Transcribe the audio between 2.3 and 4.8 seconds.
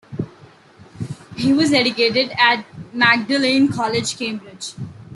at Magdalene College, Cambridge.